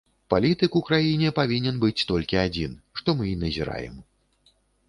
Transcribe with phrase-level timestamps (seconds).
[0.33, 3.95] Палітык у краіне павінен быць толькі адзін, што мы і назіраем.